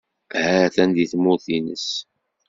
Atan 0.63 0.89
deg 0.95 1.09
tmurt-nnes. 1.11 1.87